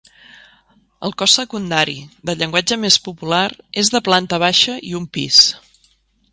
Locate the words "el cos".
1.07-1.35